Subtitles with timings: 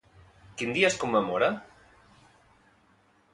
[0.61, 1.51] Quin dia es commemora?